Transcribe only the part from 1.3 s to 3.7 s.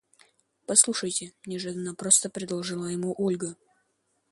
неожиданно просто предложила ему Ольга.